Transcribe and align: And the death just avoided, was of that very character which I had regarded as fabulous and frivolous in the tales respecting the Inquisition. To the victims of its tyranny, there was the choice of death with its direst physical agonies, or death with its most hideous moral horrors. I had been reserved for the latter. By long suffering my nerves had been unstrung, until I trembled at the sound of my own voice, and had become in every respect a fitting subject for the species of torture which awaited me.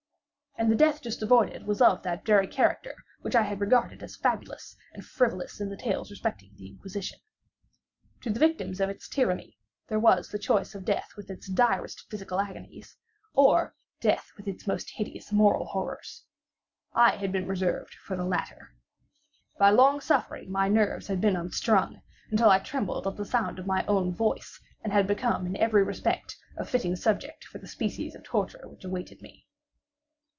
And 0.57 0.71
the 0.71 0.75
death 0.75 1.01
just 1.01 1.23
avoided, 1.23 1.65
was 1.65 1.81
of 1.81 2.03
that 2.03 2.23
very 2.23 2.45
character 2.45 2.93
which 3.21 3.35
I 3.35 3.41
had 3.43 3.61
regarded 3.61 4.03
as 4.03 4.15
fabulous 4.15 4.75
and 4.93 5.03
frivolous 5.03 5.59
in 5.59 5.69
the 5.69 5.77
tales 5.77 6.11
respecting 6.11 6.51
the 6.55 6.67
Inquisition. 6.69 7.17
To 8.21 8.29
the 8.29 8.39
victims 8.39 8.79
of 8.79 8.87
its 8.87 9.07
tyranny, 9.09 9.57
there 9.87 9.99
was 9.99 10.27
the 10.29 10.37
choice 10.37 10.75
of 10.75 10.85
death 10.85 11.13
with 11.17 11.31
its 11.31 11.49
direst 11.49 12.05
physical 12.11 12.39
agonies, 12.39 12.95
or 13.33 13.73
death 14.01 14.29
with 14.37 14.47
its 14.47 14.67
most 14.67 14.91
hideous 14.91 15.31
moral 15.31 15.65
horrors. 15.65 16.25
I 16.93 17.15
had 17.15 17.31
been 17.31 17.47
reserved 17.47 17.95
for 17.95 18.15
the 18.15 18.25
latter. 18.25 18.71
By 19.57 19.71
long 19.71 19.99
suffering 19.99 20.51
my 20.51 20.67
nerves 20.67 21.07
had 21.07 21.19
been 21.19 21.37
unstrung, 21.37 22.03
until 22.29 22.51
I 22.51 22.59
trembled 22.59 23.07
at 23.07 23.15
the 23.15 23.25
sound 23.25 23.57
of 23.57 23.65
my 23.65 23.83
own 23.87 24.13
voice, 24.13 24.61
and 24.83 24.93
had 24.93 25.07
become 25.07 25.47
in 25.47 25.55
every 25.57 25.81
respect 25.83 26.37
a 26.55 26.65
fitting 26.65 26.95
subject 26.95 27.45
for 27.45 27.57
the 27.57 27.67
species 27.67 28.13
of 28.13 28.21
torture 28.23 28.67
which 28.67 28.83
awaited 28.83 29.23
me. 29.23 29.47